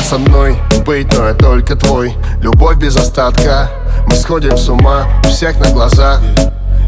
[0.00, 2.14] со мной быть, но я только твой.
[2.40, 3.70] Любовь без остатка.
[4.08, 6.20] Мы сходим с ума у всех на глазах.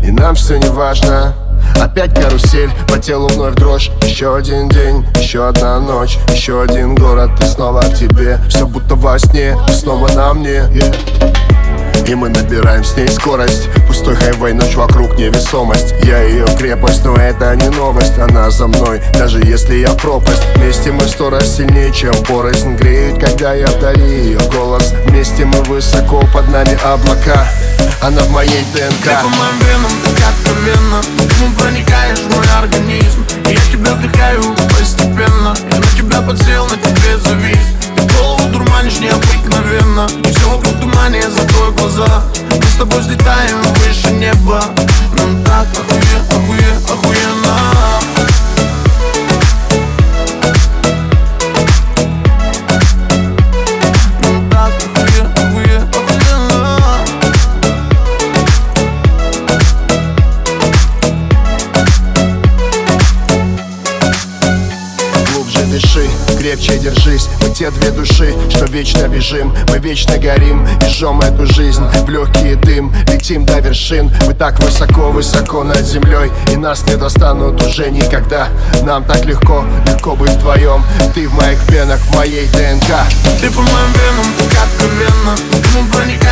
[0.04, 1.34] И нам все не важно.
[1.80, 3.90] Опять карусель, по телу вновь дрожь.
[4.02, 6.18] Еще один день, еще одна ночь.
[6.28, 8.38] Еще один город, и снова к тебе.
[8.48, 10.62] Все будто во сне, снова на мне.
[12.06, 15.92] И мы набираем с ней скорость Пустой хайвей, ночь вокруг невесомость.
[16.04, 18.16] Я ее крепость, но это не новость.
[18.16, 20.40] Она за мной, даже если я пропасть.
[20.54, 22.76] Вместе мы сто раз сильнее, чем порознь.
[22.76, 24.94] Греют, когда я вдали ее голос.
[25.06, 27.44] Вместе мы высоко, под нами облака.
[28.00, 29.02] Она в моей ДНК.
[29.02, 31.02] Ты по моим венам, так откровенно.
[31.18, 33.26] Ты проникаешь в мой организм.
[33.46, 34.42] Я тебя вдыхаю
[34.78, 35.56] постепенно.
[35.72, 36.87] Я на тебя подсел, на тебе
[44.10, 44.62] неба
[45.16, 46.67] Нам так охуе, охуе, охуенно
[66.58, 67.28] крепче держись.
[67.40, 69.54] Мы те две души, что вечно бежим.
[69.68, 74.10] Мы вечно горим и жжем эту жизнь В легкий дым, летим до вершин.
[74.26, 78.48] Мы так высоко-высоко над землей И нас не достанут уже никогда.
[78.82, 80.82] Нам так легко, легко быть вдвоем
[81.14, 82.90] Ты в моих венах, в моей ДНК.
[83.40, 86.27] Ты по моим венам, так откровенно Ты проникаешь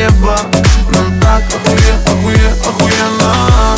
[0.00, 0.36] неба.
[0.92, 3.69] Нам так охуе, охуе, Охуенно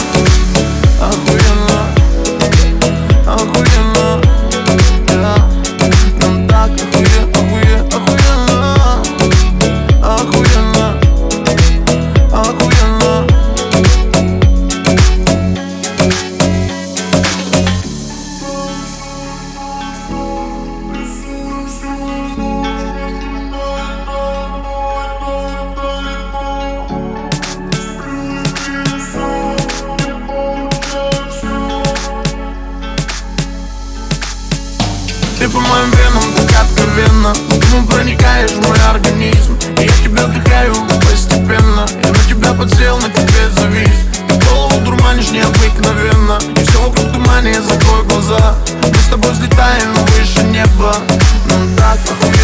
[35.42, 37.34] Ты по моим венам так откровенно.
[37.34, 39.58] Ты проникаешь в мой организм.
[39.76, 41.84] И я тебя вдыхаю постепенно.
[42.00, 44.06] Я на тебя подсел, на тебе завис.
[44.28, 46.38] Ты голову дурманишь необыкновенно.
[46.54, 48.54] И все вокруг тумане, закрой глаза.
[48.82, 50.94] Мы с тобой взлетаем выше неба.
[51.46, 52.41] Нам так охуенно